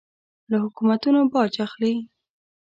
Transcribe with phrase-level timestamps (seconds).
[0.49, 1.93] له حکومتونو باج اخلي.